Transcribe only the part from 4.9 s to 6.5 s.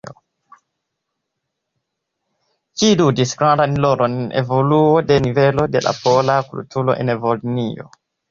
de nivelo de la pola